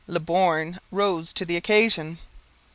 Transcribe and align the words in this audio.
Le 0.07 0.19
Borgne 0.19 0.79
rose 0.89 1.31
to 1.31 1.45
the 1.45 1.55
occasion. 1.55 2.17